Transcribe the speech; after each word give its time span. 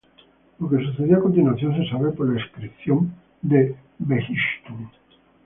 Lo 0.57 0.67
que 0.67 0.83
sucedió 0.83 1.17
a 1.17 1.21
continuación 1.21 1.75
se 1.77 1.87
sabe 1.91 2.09
por 2.09 2.27
la 2.33 2.41
inscripción 2.41 3.13
de 3.43 3.75
Behistún. 3.99 4.89